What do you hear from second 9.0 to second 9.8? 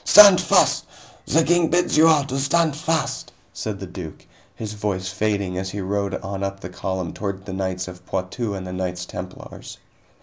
Templars.